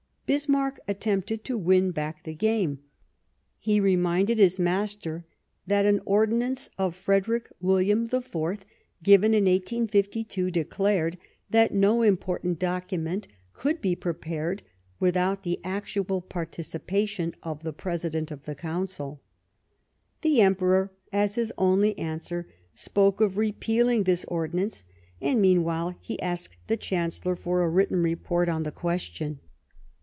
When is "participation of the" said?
16.21-17.73